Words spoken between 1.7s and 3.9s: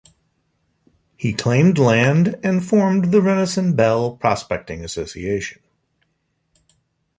land and formed the Renison